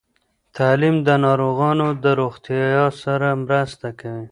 تعلیم 0.57 0.95
د 1.07 1.09
ناروغانو 1.25 1.87
د 2.03 2.05
روغتیا 2.19 2.81
سره 3.01 3.27
مرسته 3.43 3.87
کوي. 3.99 4.19